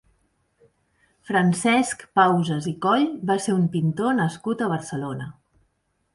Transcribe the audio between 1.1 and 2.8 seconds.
Francesc Pausas i